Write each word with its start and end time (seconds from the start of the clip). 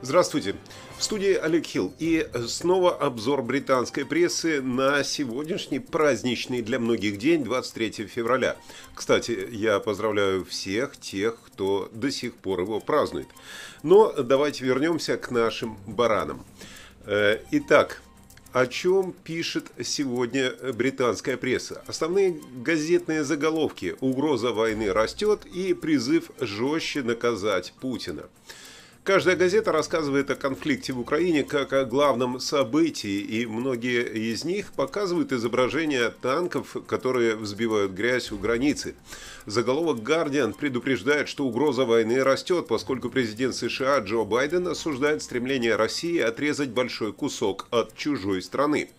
Здравствуйте. 0.00 0.54
В 0.96 1.02
студии 1.02 1.34
Олег 1.34 1.66
Хилл. 1.66 1.92
И 1.98 2.24
снова 2.46 2.94
обзор 2.94 3.42
британской 3.42 4.06
прессы 4.06 4.62
на 4.62 5.02
сегодняшний 5.02 5.80
праздничный 5.80 6.62
для 6.62 6.78
многих 6.78 7.18
день, 7.18 7.42
23 7.42 8.06
февраля. 8.06 8.56
Кстати, 8.94 9.48
я 9.50 9.80
поздравляю 9.80 10.44
всех 10.44 10.96
тех, 10.96 11.40
кто 11.46 11.90
до 11.92 12.12
сих 12.12 12.34
пор 12.36 12.60
его 12.60 12.78
празднует. 12.78 13.26
Но 13.82 14.12
давайте 14.12 14.64
вернемся 14.64 15.16
к 15.16 15.32
нашим 15.32 15.76
баранам. 15.84 16.46
Э, 17.04 17.40
итак, 17.50 18.00
о 18.52 18.68
чем 18.68 19.12
пишет 19.12 19.66
сегодня 19.82 20.52
британская 20.74 21.36
пресса? 21.36 21.82
Основные 21.88 22.40
газетные 22.54 23.24
заголовки 23.24 23.96
«Угроза 23.98 24.52
войны 24.52 24.92
растет» 24.92 25.44
и 25.44 25.74
призыв 25.74 26.30
жестче 26.38 27.02
наказать 27.02 27.74
Путина. 27.80 28.28
Каждая 29.08 29.36
газета 29.36 29.72
рассказывает 29.72 30.30
о 30.30 30.36
конфликте 30.36 30.92
в 30.92 31.00
Украине 31.00 31.42
как 31.42 31.72
о 31.72 31.86
главном 31.86 32.40
событии, 32.40 33.20
и 33.20 33.46
многие 33.46 34.02
из 34.02 34.44
них 34.44 34.70
показывают 34.74 35.32
изображения 35.32 36.10
танков, 36.10 36.76
которые 36.86 37.34
взбивают 37.34 37.92
грязь 37.92 38.30
у 38.32 38.36
границы. 38.36 38.96
Заголовок 39.46 40.02
«Гардиан» 40.02 40.52
предупреждает, 40.52 41.30
что 41.30 41.46
угроза 41.46 41.86
войны 41.86 42.22
растет, 42.22 42.66
поскольку 42.68 43.08
президент 43.08 43.54
США 43.54 44.00
Джо 44.00 44.24
Байден 44.24 44.68
осуждает 44.68 45.22
стремление 45.22 45.76
России 45.76 46.18
отрезать 46.18 46.68
большой 46.68 47.14
кусок 47.14 47.66
от 47.70 47.96
чужой 47.96 48.42
страны. 48.42 48.90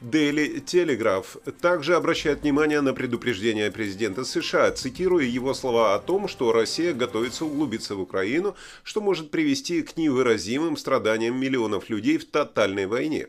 Daily 0.00 0.64
Telegraph 0.64 1.40
также 1.60 1.96
обращает 1.96 2.42
внимание 2.42 2.80
на 2.80 2.94
предупреждение 2.94 3.72
президента 3.72 4.24
США, 4.24 4.70
цитируя 4.70 5.24
его 5.24 5.54
слова 5.54 5.96
о 5.96 5.98
том, 5.98 6.28
что 6.28 6.52
Россия 6.52 6.94
готовится 6.94 7.44
углубиться 7.44 7.96
в 7.96 8.00
Украину, 8.00 8.54
что 8.84 9.00
может 9.00 9.32
привести 9.32 9.82
к 9.82 9.96
невыразимым 9.96 10.76
страданиям 10.76 11.38
миллионов 11.40 11.90
людей 11.90 12.18
в 12.18 12.26
тотальной 12.26 12.86
войне. 12.86 13.26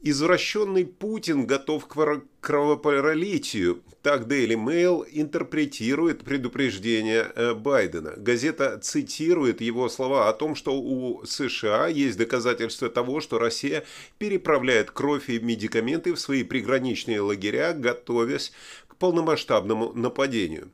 Извращенный 0.00 0.86
Путин 0.86 1.44
готов 1.44 1.86
к 1.88 2.22
кровопролитию. 2.40 3.82
Так 4.02 4.28
Daily 4.28 4.54
Mail 4.54 5.04
интерпретирует 5.10 6.22
предупреждение 6.22 7.32
э, 7.34 7.54
Байдена. 7.54 8.14
Газета 8.16 8.78
цитирует 8.78 9.60
его 9.60 9.88
слова 9.88 10.28
о 10.28 10.32
том, 10.34 10.54
что 10.54 10.80
у 10.80 11.26
США 11.26 11.88
есть 11.88 12.16
доказательства 12.16 12.88
того, 12.88 13.20
что 13.20 13.40
Россия 13.40 13.84
переправляет 14.18 14.92
кровь 14.92 15.28
и 15.30 15.40
медикаменты 15.40 16.14
в 16.14 16.20
свои 16.20 16.44
приграничные 16.44 17.20
лагеря, 17.20 17.72
готовясь 17.72 18.52
к 18.86 18.94
полномасштабному 18.94 19.94
нападению. 19.94 20.70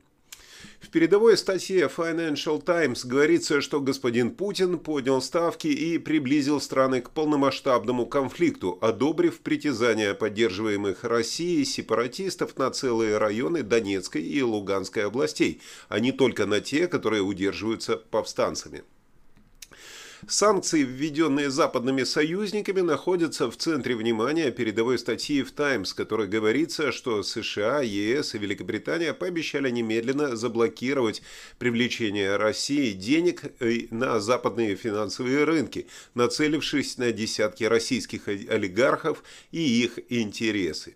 В 0.79 0.89
передовой 0.89 1.37
статье 1.37 1.89
Financial 1.95 2.61
Times 2.61 3.05
говорится, 3.05 3.61
что 3.61 3.79
господин 3.79 4.31
Путин 4.31 4.77
поднял 4.77 5.21
ставки 5.21 5.67
и 5.67 5.97
приблизил 5.97 6.59
страны 6.59 7.01
к 7.01 7.11
полномасштабному 7.11 8.05
конфликту, 8.05 8.77
одобрив 8.81 9.39
притязания 9.39 10.13
поддерживаемых 10.13 11.03
Россией 11.03 11.65
сепаратистов 11.65 12.57
на 12.57 12.69
целые 12.71 13.17
районы 13.17 13.63
Донецкой 13.63 14.23
и 14.23 14.41
Луганской 14.41 15.05
областей, 15.05 15.61
а 15.87 15.99
не 15.99 16.11
только 16.11 16.45
на 16.45 16.61
те, 16.61 16.87
которые 16.87 17.21
удерживаются 17.21 17.97
повстанцами. 17.97 18.83
Санкции, 20.27 20.81
введенные 20.81 21.51
западными 21.51 22.03
союзниками, 22.03 22.81
находятся 22.81 23.51
в 23.51 23.57
центре 23.57 23.95
внимания 23.95 24.49
передовой 24.49 24.97
статьи 24.97 25.43
в 25.43 25.51
«Таймс», 25.51 25.91
в 25.91 25.95
которой 25.95 26.27
говорится, 26.27 26.91
что 26.91 27.21
США, 27.21 27.81
ЕС 27.81 28.33
и 28.33 28.39
Великобритания 28.39 29.13
пообещали 29.13 29.69
немедленно 29.69 30.35
заблокировать 30.35 31.21
привлечение 31.59 32.37
России 32.37 32.93
денег 32.93 33.43
э, 33.59 33.87
на 33.91 34.19
западные 34.19 34.75
финансовые 34.75 35.43
рынки, 35.43 35.87
нацелившись 36.15 36.97
на 36.97 37.11
десятки 37.11 37.63
российских 37.63 38.27
олигархов 38.27 39.23
и 39.51 39.59
их 39.59 39.99
интересы. 40.09 40.95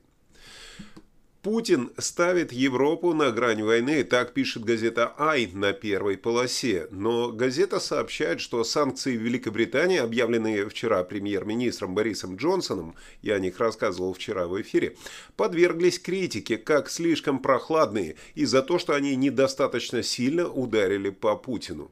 Путин 1.41 1.91
ставит 1.97 2.51
Европу 2.51 3.13
на 3.13 3.31
грань 3.31 3.63
войны, 3.63 4.03
так 4.03 4.33
пишет 4.33 4.66
газета 4.66 5.13
«Ай» 5.17 5.50
на 5.53 5.72
первой 5.72 6.17
полосе. 6.17 6.89
Но 6.91 7.31
газета 7.31 7.79
сообщает, 7.79 8.41
что 8.41 8.66
санкции 8.66 9.16
Великобритании, 9.16 10.00
объявленные 10.00 10.67
вчера 10.67 11.01
премьер-министром 11.05 11.95
Борисом 11.95 12.35
Джонсоном, 12.35 12.95
я 13.22 13.35
о 13.35 13.39
них 13.39 13.57
рассказывал 13.57 14.13
вчера 14.13 14.47
в 14.47 14.61
эфире, 14.61 14.97
подверглись 15.38 15.97
критике 15.97 16.57
как 16.57 16.89
слишком 16.89 17.39
прохладные 17.39 18.17
и 18.35 18.44
за 18.44 18.61
то, 18.61 18.77
что 18.77 18.94
они 18.94 19.16
недостаточно 19.16 20.03
сильно 20.03 20.45
ударили 20.50 21.09
по 21.09 21.38
Путину. 21.38 21.89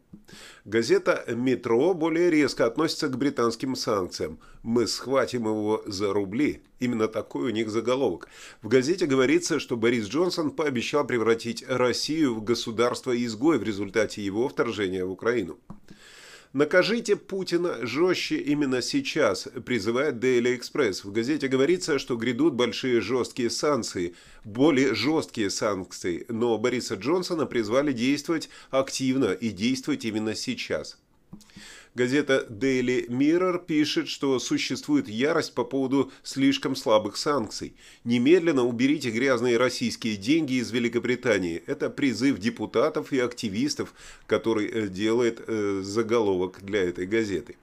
Газета 0.66 1.24
«Метро» 1.30 1.94
более 1.94 2.30
резко 2.30 2.66
относится 2.66 3.08
к 3.08 3.18
британским 3.18 3.78
санкциям. 3.78 4.40
«Мы 4.68 4.86
схватим 4.86 5.44
его 5.44 5.82
за 5.86 6.12
рубли». 6.12 6.62
Именно 6.80 7.08
такой 7.08 7.46
у 7.46 7.50
них 7.52 7.70
заголовок. 7.70 8.28
В 8.62 8.68
газете 8.68 9.06
говорится, 9.06 9.62
что 9.62 9.78
Борис 9.78 10.08
Джонсон 10.08 10.52
пообещал 10.52 11.08
превратить 11.08 11.64
Россию 11.70 12.36
в 12.36 12.44
государство-изгой 12.44 13.60
в 13.60 13.64
результате 13.64 14.22
его 14.22 14.50
вторжения 14.50 15.06
в 15.06 15.12
Украину. 15.12 15.58
Накажите 16.52 17.16
Путина 17.16 17.88
жестче 17.88 18.40
именно 18.40 18.82
сейчас, 18.82 19.48
призывает 19.66 20.16
Daily 20.16 20.60
Express. 20.60 21.08
В 21.08 21.14
газете 21.14 21.48
говорится, 21.48 21.98
что 21.98 22.18
грядут 22.18 22.54
большие 22.54 23.00
жесткие 23.00 23.50
санкции, 23.50 24.16
более 24.44 24.94
жесткие 24.94 25.50
санкции, 25.50 26.26
но 26.28 26.58
Бориса 26.58 26.96
Джонсона 26.96 27.46
призвали 27.46 27.94
действовать 27.94 28.50
активно 28.70 29.32
и 29.32 29.48
действовать 29.48 30.04
именно 30.04 30.36
сейчас. 30.36 30.98
Газета 31.98 32.46
Daily 32.48 33.08
Mirror 33.08 33.66
пишет, 33.66 34.08
что 34.08 34.38
существует 34.38 35.10
ярость 35.10 35.56
по 35.56 35.64
поводу 35.64 36.12
слишком 36.22 36.76
слабых 36.76 37.18
санкций. 37.18 37.74
Немедленно 38.04 38.64
уберите 38.64 39.10
грязные 39.10 39.58
российские 39.58 40.16
деньги 40.16 40.54
из 40.62 40.70
Великобритании. 40.70 41.64
Это 41.66 41.90
призыв 41.90 42.38
депутатов 42.38 43.12
и 43.14 43.20
активистов, 43.20 43.96
который 44.28 44.68
э, 44.68 44.88
делает 44.90 45.42
э, 45.48 45.82
заголовок 45.84 46.60
для 46.62 46.84
этой 46.84 47.08
газеты. 47.08 47.56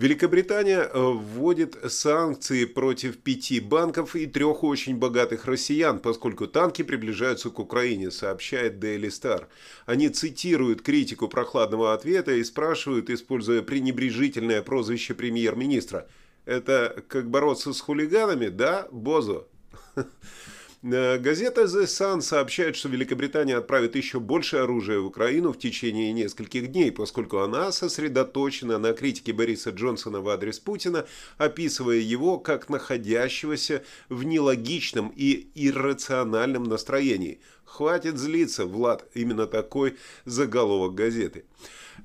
Великобритания 0.00 0.78
э, 0.80 0.98
вводит 0.98 1.76
санкции 1.92 2.64
против 2.64 3.18
пяти 3.18 3.60
банков 3.60 4.16
и 4.16 4.24
трех 4.24 4.64
очень 4.64 4.96
богатых 4.96 5.44
россиян, 5.44 5.98
поскольку 5.98 6.46
танки 6.46 6.80
приближаются 6.80 7.50
к 7.50 7.58
Украине, 7.58 8.10
сообщает 8.10 8.82
Daily 8.82 9.08
Star. 9.08 9.48
Они 9.84 10.08
цитируют 10.08 10.80
критику 10.80 11.28
прохладного 11.28 11.92
ответа 11.92 12.32
и 12.32 12.42
спрашивают, 12.44 13.10
используя 13.10 13.60
пренебрежительное 13.60 14.62
прозвище 14.62 15.12
премьер-министра. 15.12 16.08
Это 16.46 17.04
как 17.06 17.28
бороться 17.28 17.74
с 17.74 17.80
хулиганами, 17.82 18.48
да, 18.48 18.88
Бозо? 18.90 19.48
Э, 20.82 21.18
газета 21.18 21.64
The 21.64 21.84
Sun 21.84 22.22
сообщает, 22.22 22.74
что 22.74 22.88
Великобритания 22.88 23.56
отправит 23.56 23.96
еще 23.96 24.18
больше 24.18 24.56
оружия 24.56 24.98
в 24.98 25.06
Украину 25.06 25.52
в 25.52 25.58
течение 25.58 26.10
нескольких 26.12 26.68
дней, 26.68 26.90
поскольку 26.90 27.38
она 27.40 27.70
сосредоточена 27.70 28.78
на 28.78 28.94
критике 28.94 29.34
Бориса 29.34 29.70
Джонсона 29.70 30.22
в 30.22 30.28
адрес 30.30 30.58
Путина, 30.58 31.06
описывая 31.36 31.98
его 31.98 32.38
как 32.38 32.70
находящегося 32.70 33.82
в 34.08 34.22
нелогичном 34.22 35.12
и 35.14 35.48
иррациональном 35.54 36.64
настроении. 36.64 37.40
Хватит 37.64 38.16
злиться, 38.16 38.64
Влад, 38.64 39.06
именно 39.12 39.46
такой 39.46 39.98
заголовок 40.24 40.94
газеты. 40.94 41.44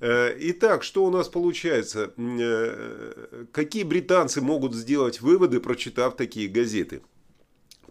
Э, 0.01 0.35
итак, 0.37 0.83
что 0.83 1.05
у 1.05 1.11
нас 1.11 1.29
получается? 1.29 2.11
Э, 2.17 3.45
какие 3.53 3.83
британцы 3.83 4.41
могут 4.41 4.75
сделать 4.75 5.21
выводы, 5.21 5.61
прочитав 5.61 6.17
такие 6.17 6.49
газеты? 6.49 7.01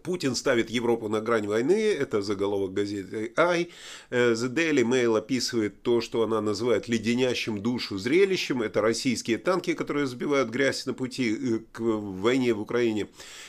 Путин 0.05 0.35
ставит 0.35 0.69
Европу 0.69 1.09
на 1.09 1.19
грань 1.19 1.47
войны, 1.47 1.91
это 1.99 2.21
заголовок 2.21 2.73
газеты 2.73 3.33
«Ай». 3.35 3.69
Э, 4.11 4.33
The 4.33 4.53
Daily 4.53 4.83
Mail 4.83 5.17
описывает 5.17 5.81
то, 5.81 5.99
что 5.99 6.21
она 6.21 6.41
называет 6.41 6.87
леденящим 6.87 7.59
душу 7.59 7.97
зрелищем. 7.97 8.61
Это 8.61 8.81
российские 8.81 9.39
танки, 9.39 9.73
которые 9.73 10.05
сбивают 10.05 10.49
грязь 10.51 10.85
на 10.85 10.93
пути 10.93 11.35
э, 11.35 11.59
к 11.71 11.79
войне 11.79 12.53
в 12.53 12.61
Украине. 12.61 13.07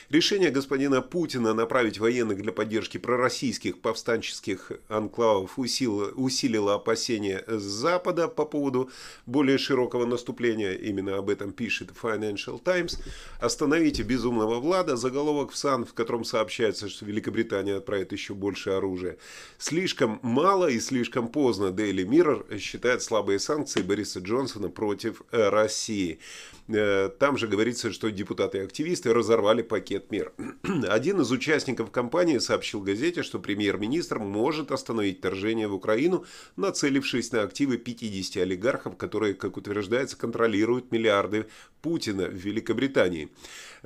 Решение 0.08 0.50
господина 0.50 1.02
Путина 1.02 1.52
направить 1.52 1.98
военных 1.98 2.40
для 2.40 2.52
поддержки 2.52 2.96
пророссийских 2.96 3.78
повстанческих 3.80 4.72
анклавов 4.88 5.58
усилило, 5.58 6.10
усилило 6.14 6.74
опасения 6.76 7.44
Запада 7.48 8.28
по 8.28 8.46
поводу 8.46 8.88
более 9.26 9.58
широкого 9.58 10.06
наступления. 10.06 10.72
Именно 10.72 11.18
об 11.18 11.28
этом 11.28 11.52
пишет 11.52 11.90
Financial 12.02 12.58
Times. 12.62 12.98
«Остановите 13.40 14.02
безумного 14.04 14.58
Влада». 14.58 14.96
Заголовок 14.96 15.50
в 15.50 15.56
САН, 15.56 15.84
в 15.84 15.92
котором 15.92 16.24
сообщается 16.24 16.45
сообщается, 16.46 16.88
что 16.88 17.04
Великобритания 17.04 17.74
отправит 17.74 18.12
еще 18.12 18.32
больше 18.32 18.70
оружия. 18.70 19.16
Слишком 19.58 20.20
мало 20.22 20.68
и 20.68 20.78
слишком 20.78 21.28
поздно 21.28 21.66
Daily 21.66 22.06
Mirror 22.06 22.58
считает 22.58 23.02
слабые 23.02 23.40
санкции 23.40 23.82
Бориса 23.82 24.20
Джонсона 24.20 24.68
против 24.68 25.22
э, 25.32 25.48
России. 25.48 26.20
Э, 26.68 27.10
там 27.18 27.36
же 27.36 27.48
говорится, 27.48 27.92
что 27.92 28.10
депутаты 28.10 28.58
и 28.58 28.60
активисты 28.60 29.12
разорвали 29.12 29.62
пакет 29.62 30.12
мер. 30.12 30.32
Один 30.88 31.20
из 31.20 31.32
участников 31.32 31.90
кампании 31.90 32.38
сообщил 32.38 32.80
газете, 32.80 33.24
что 33.24 33.40
премьер-министр 33.40 34.20
может 34.20 34.70
остановить 34.70 35.18
вторжение 35.18 35.66
в 35.66 35.74
Украину, 35.74 36.24
нацелившись 36.54 37.32
на 37.32 37.42
активы 37.42 37.76
50 37.76 38.42
олигархов, 38.42 38.96
которые, 38.96 39.34
как 39.34 39.56
утверждается, 39.56 40.16
контролируют 40.16 40.92
миллиарды 40.92 41.46
Путина 41.82 42.26
в 42.26 42.34
Великобритании. 42.34 43.30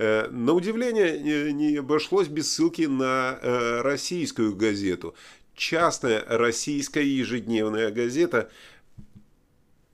Э, 0.03 0.29
на 0.31 0.55
удивление 0.55 1.53
не 1.53 1.77
обошлось 1.77 2.29
без 2.29 2.51
ссылки 2.51 2.87
на 2.87 3.39
э, 3.43 3.83
российскую 3.83 4.57
газету. 4.57 5.15
Частная 5.55 6.25
российская 6.27 7.05
ежедневная 7.05 7.91
газета 7.91 8.51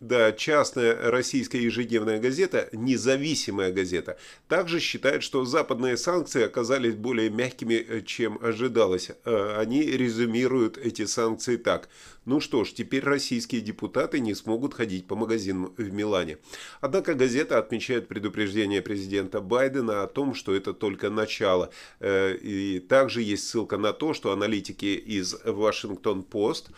да, 0.01 0.33
частная 0.33 1.11
российская 1.11 1.63
ежедневная 1.63 2.21
газета, 2.21 2.69
независимая 2.73 3.73
газета, 3.73 4.19
также 4.47 4.79
считает, 4.79 5.23
что 5.23 5.45
западные 5.45 5.97
санкции 5.97 6.43
оказались 6.43 6.95
более 6.95 7.31
мягкими, 7.31 7.75
э, 7.75 8.03
чем 8.03 8.39
ожидалось. 8.43 9.11
Э, 9.25 9.57
они 9.59 9.83
резюмируют 9.83 10.77
эти 10.77 11.07
санкции 11.07 11.57
так. 11.57 11.89
Ну 12.27 12.41
что 12.41 12.65
ж, 12.65 12.73
теперь 12.73 13.05
российские 13.05 13.63
депутаты 13.63 14.21
не 14.21 14.35
смогут 14.35 14.75
ходить 14.75 15.07
по 15.07 15.17
магазинам 15.17 15.73
в 15.79 15.93
Милане. 15.93 16.39
Однако 16.81 17.15
газета 17.15 17.59
отмечает 17.59 18.09
предупреждение 18.09 18.83
президента 18.83 19.41
Байдена 19.41 20.03
о 20.03 20.09
том, 20.09 20.35
что 20.35 20.55
это 20.55 20.75
только 20.75 21.09
начало. 21.09 21.71
Э, 22.01 22.35
и 22.37 22.81
также 22.81 23.23
есть 23.23 23.49
ссылка 23.49 23.79
на 23.79 23.95
то, 23.95 24.13
что 24.13 24.33
аналитики 24.33 24.85
из 24.85 25.37
Вашингтон-Пост 25.45 26.71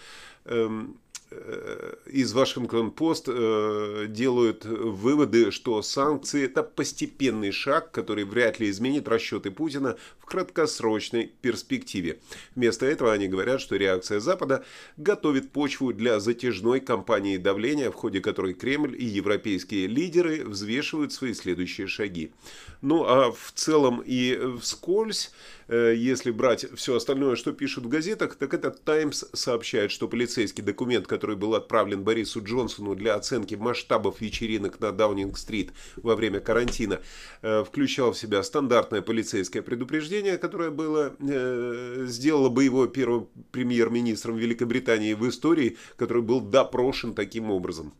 из 2.07 2.33
Вашингтон-Пост 2.33 3.27
э, 3.29 4.07
делают 4.09 4.65
выводы, 4.65 5.51
что 5.51 5.83
санкции– 5.83 6.45
это 6.45 6.63
постепенный 6.63 7.53
шаг, 7.53 7.91
который 7.91 8.25
вряд 8.25 8.61
ли 8.61 8.71
изменит 8.71 9.09
расчеты 9.09 9.51
Путина 9.51 9.97
в 10.19 10.25
краткосрочной 10.25 11.31
перспективе. 11.43 12.21
Вместо 12.55 12.87
этого 12.87 13.13
они 13.13 13.29
говорят, 13.29 13.61
что 13.61 13.77
реакция 13.77 14.21
Запада 14.21 14.65
готовит 14.97 15.53
почву 15.53 15.93
для 15.93 16.19
затяжной 16.19 16.81
кампании 16.81 17.37
давления, 17.37 17.91
в 17.91 17.95
ходе 17.95 18.21
которой 18.21 18.55
Кремль 18.55 18.97
и 18.99 19.05
европейские 19.05 19.87
лидеры 19.87 20.45
взвешивают 20.45 21.13
свои 21.13 21.35
следующие 21.35 21.87
шаги. 21.87 22.33
Ну 22.81 23.05
а 23.05 23.33
в 23.33 23.53
целом 23.55 24.03
и 24.05 24.39
вскользь 24.61 25.31
Э, 25.69 25.95
если 25.95 26.31
брать 26.31 26.67
все 26.75 26.97
остальное, 26.97 27.37
что 27.37 27.53
пишут 27.53 27.85
в 27.85 27.89
газетах, 27.89 28.37
так 28.37 28.55
это 28.55 28.71
«Таймс» 28.71 29.25
сообщает, 29.35 29.91
что 29.91 30.09
полицейский 30.09 30.65
документ, 30.65 31.07
который 31.07 31.18
был 31.27 31.55
отправлен 31.55 32.03
Борису 32.05 32.43
Джонсону 32.43 32.95
для 32.95 33.15
оценки 33.15 33.55
масштабов 33.55 34.21
вечеринок 34.21 34.81
на 34.81 34.93
Даунинг-стрит 34.93 35.73
во 35.97 36.17
время 36.17 36.41
карантина, 36.41 37.01
э, 37.43 37.65
включал 37.65 38.13
в 38.13 38.19
себя 38.19 38.43
стандартное 38.43 39.03
полицейское 39.03 39.63
предупреждение, 39.63 40.39
которое 40.39 40.71
было, 40.71 41.15
э, 41.19 42.05
сделало 42.07 42.49
бы 42.49 42.65
его 42.65 42.87
первым 42.87 43.29
премьер-министром 43.51 44.37
Великобритании 44.37 45.15
в 45.15 45.29
истории, 45.29 45.77
который 45.97 46.23
был 46.23 46.41
допрошен 46.41 47.15
таким 47.15 47.51
образом. 47.51 47.93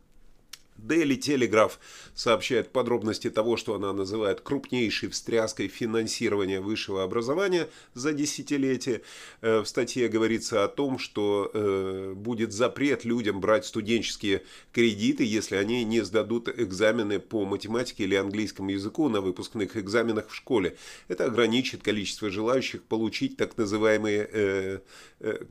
Daily 0.89 1.19
Telegraph 1.19 1.73
сообщает 2.15 2.71
подробности 2.71 3.29
того, 3.29 3.57
что 3.57 3.75
она 3.75 3.93
называет 3.93 4.41
крупнейшей 4.41 5.09
встряской 5.09 5.67
финансирования 5.67 6.59
высшего 6.59 7.03
образования 7.03 7.69
за 7.93 8.11
десятилетие. 8.13 9.01
Э, 9.41 9.59
в 9.59 9.65
статье 9.65 10.07
говорится 10.09 10.63
о 10.63 10.67
том, 10.67 10.97
что 10.97 11.51
э, 11.53 12.13
будет 12.15 12.51
запрет 12.51 13.05
людям 13.05 13.39
брать 13.39 13.65
студенческие 13.65 14.43
кредиты, 14.73 15.23
если 15.23 15.55
они 15.55 15.83
не 15.83 16.01
сдадут 16.01 16.49
экзамены 16.49 17.19
по 17.19 17.45
математике 17.45 18.03
или 18.03 18.15
английскому 18.15 18.71
языку 18.71 19.09
на 19.09 19.21
выпускных 19.21 19.77
экзаменах 19.77 20.29
в 20.29 20.35
школе. 20.35 20.75
Это 21.07 21.25
ограничит 21.25 21.83
количество 21.83 22.29
желающих 22.29 22.83
получить 22.83 23.37
так 23.37 23.57
называемый 23.57 24.27
э, 24.31 24.79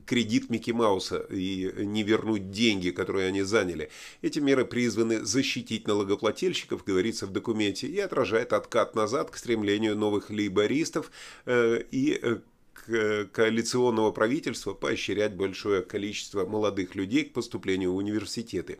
кредит 0.05 0.49
Микки 0.49 0.71
Мауса 0.71 1.25
и 1.29 1.71
не 1.85 2.03
вернуть 2.03 2.51
деньги, 2.51 2.89
которые 2.89 3.27
они 3.27 3.43
заняли. 3.43 3.89
Эти 4.21 4.39
меры 4.39 4.65
призваны 4.65 5.25
защитить 5.29 5.87
налогоплательщиков, 5.87 6.83
говорится 6.83 7.27
в 7.27 7.31
документе, 7.31 7.87
и 7.87 7.99
отражает 7.99 8.53
откат 8.53 8.95
назад 8.95 9.31
к 9.31 9.37
стремлению 9.37 9.95
новых 9.95 10.29
лейбористов 10.29 11.11
э, 11.45 11.81
и 11.91 12.19
э, 12.21 12.39
коалиционного 13.31 14.11
правительства 14.11 14.73
поощрять 14.73 15.35
большое 15.35 15.81
количество 15.81 16.45
молодых 16.45 16.95
людей 16.95 17.25
к 17.25 17.33
поступлению 17.33 17.93
в 17.93 17.97
университеты. 17.97 18.79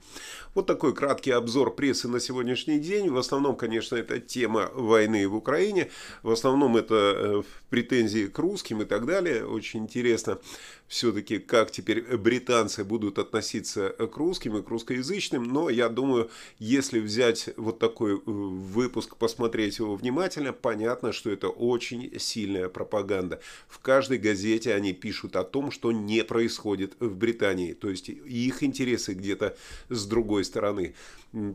Вот 0.56 0.66
такой 0.66 0.94
краткий 0.94 1.32
обзор 1.32 1.76
прессы 1.76 2.08
на 2.08 2.20
сегодняшний 2.20 2.80
день. 2.80 3.10
В 3.10 3.18
основном, 3.18 3.56
конечно, 3.56 3.96
это 3.96 4.20
тема 4.20 4.70
войны 4.74 5.28
в 5.28 5.36
Украине. 5.36 5.90
В 6.24 6.32
основном 6.32 6.78
это 6.78 7.14
э, 7.16 7.44
претензии 7.70 8.28
к 8.28 8.38
русским 8.40 8.82
и 8.82 8.86
так 8.86 9.06
далее. 9.06 9.46
Очень 9.46 9.82
интересно 9.82 10.40
все-таки, 10.88 11.38
как 11.38 11.72
теперь 11.72 12.02
британцы 12.18 12.84
будут 12.84 13.20
относиться 13.20 13.90
к 13.90 14.18
русским 14.18 14.58
и 14.58 14.64
к 14.64 14.70
русскоязычным. 14.70 15.44
Но 15.44 15.70
я 15.70 15.88
думаю, 15.88 16.30
если 16.58 17.00
взять 17.00 17.50
вот 17.58 17.80
такой 17.80 18.16
э, 18.16 18.22
выпуск, 18.26 19.16
посмотреть 19.16 19.78
его 19.80 19.96
внимательно, 19.96 20.52
понятно, 20.52 21.14
что 21.14 21.30
это 21.30 21.48
очень 21.48 22.20
сильная 22.20 22.70
пропаганда. 22.70 23.40
В 23.68 23.80
каждой 23.90 24.20
газете 24.20 24.76
они 24.76 24.94
пишут 24.94 25.36
о 25.36 25.44
том, 25.44 25.72
что 25.72 25.92
не 25.92 26.24
происходит 26.24 26.94
в 27.00 27.16
Британии. 27.16 27.74
То 27.74 27.90
есть 27.90 28.10
их 28.10 28.62
интересы 28.62 29.16
где-то 29.16 29.58
с 29.90 30.06
другой 30.06 30.46
стороны. 30.46 30.94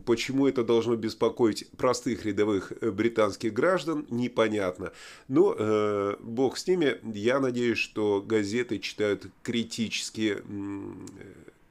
Почему 0.05 0.45
это 0.45 0.65
должно 0.65 0.97
беспокоить 0.97 1.65
простых 1.77 2.25
рядовых 2.25 2.73
э, 2.81 2.91
британских 2.91 3.53
граждан, 3.53 4.05
непонятно. 4.09 4.91
Но 5.29 5.55
э, 5.57 6.17
бог 6.19 6.57
с 6.57 6.67
ними. 6.67 6.97
Я 7.13 7.39
надеюсь, 7.39 7.77
что 7.77 8.21
газеты 8.21 8.79
читают 8.79 9.27
критически 9.41 10.43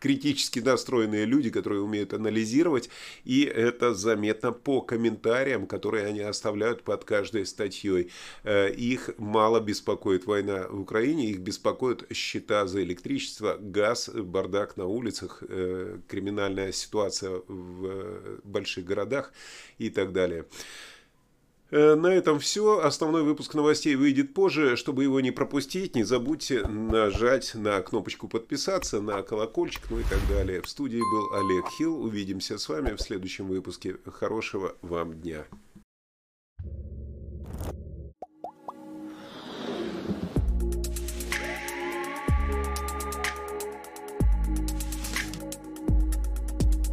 критически 0.04 0.58
настроенные 0.60 1.24
люди, 1.24 1.48
которые 1.48 1.80
умеют 1.80 2.12
анализировать, 2.12 2.90
и 3.24 3.44
это 3.44 3.94
заметно 3.94 4.52
по 4.52 4.82
комментариям, 4.82 5.66
которые 5.66 6.04
они 6.04 6.20
оставляют 6.20 6.82
под 6.82 7.04
каждой 7.04 7.46
статьей. 7.46 8.10
Э, 8.42 8.70
их 8.70 9.10
мало 9.16 9.60
беспокоит 9.60 10.26
война 10.26 10.66
в 10.68 10.78
Украине, 10.78 11.30
их 11.30 11.38
беспокоят 11.38 12.04
счета 12.12 12.66
за 12.66 12.82
электричество, 12.82 13.56
газ, 13.58 14.10
бардак 14.10 14.76
на 14.76 14.84
улицах, 14.84 15.42
э, 15.48 15.98
криминальная 16.06 16.72
ситуация 16.72 17.40
в 17.48 18.40
больших 18.44 18.84
городах 18.84 19.32
и 19.78 19.88
так 19.88 20.12
далее. 20.12 20.44
Э, 21.74 21.96
на 21.96 22.06
этом 22.06 22.38
все. 22.38 22.78
Основной 22.78 23.24
выпуск 23.24 23.54
новостей 23.54 23.96
выйдет 23.96 24.32
позже. 24.32 24.76
Чтобы 24.76 25.02
его 25.02 25.20
не 25.20 25.32
пропустить, 25.32 25.96
не 25.96 26.04
забудьте 26.04 26.64
нажать 26.68 27.52
на 27.56 27.80
кнопочку 27.82 28.28
подписаться, 28.28 29.00
на 29.00 29.22
колокольчик, 29.22 29.90
ну 29.90 29.98
и 29.98 30.04
так 30.04 30.20
далее. 30.28 30.62
В 30.62 30.68
студии 30.68 31.00
был 31.00 31.34
Олег 31.34 31.66
Хилл. 31.76 32.00
Увидимся 32.00 32.58
с 32.58 32.68
вами 32.68 32.94
в 32.94 33.00
следующем 33.00 33.48
выпуске. 33.48 33.96
Хорошего 34.06 34.76
вам 34.82 35.14
дня. 35.14 35.46